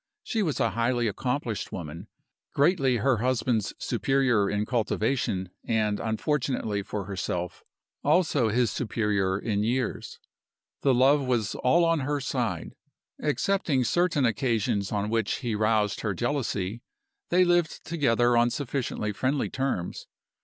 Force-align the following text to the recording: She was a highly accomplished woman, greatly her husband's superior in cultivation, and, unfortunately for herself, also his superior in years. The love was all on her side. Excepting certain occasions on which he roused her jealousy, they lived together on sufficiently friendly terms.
She 0.23 0.41
was 0.41 0.59
a 0.59 0.71
highly 0.71 1.07
accomplished 1.07 1.71
woman, 1.71 2.07
greatly 2.55 2.97
her 2.97 3.17
husband's 3.17 3.75
superior 3.77 4.49
in 4.49 4.65
cultivation, 4.65 5.51
and, 5.63 5.99
unfortunately 5.99 6.81
for 6.81 7.05
herself, 7.05 7.63
also 8.03 8.49
his 8.49 8.71
superior 8.71 9.37
in 9.37 9.63
years. 9.63 10.17
The 10.81 10.95
love 10.95 11.27
was 11.27 11.53
all 11.53 11.85
on 11.85 11.99
her 11.99 12.19
side. 12.19 12.73
Excepting 13.21 13.83
certain 13.83 14.25
occasions 14.25 14.91
on 14.91 15.11
which 15.11 15.33
he 15.41 15.53
roused 15.53 16.01
her 16.01 16.15
jealousy, 16.15 16.81
they 17.29 17.45
lived 17.45 17.85
together 17.85 18.35
on 18.35 18.49
sufficiently 18.49 19.11
friendly 19.11 19.51
terms. 19.51 20.07